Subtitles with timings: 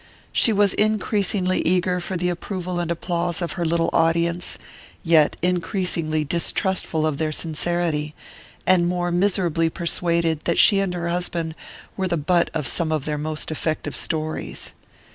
[0.31, 4.57] She was increasingly eager for the approval and applause of her little audience,
[5.03, 8.15] yet increasingly distrustful of their sincerity,
[8.65, 11.53] and more miserably persuaded that she and her husband
[11.95, 14.71] were the butt of some of their most effective stories.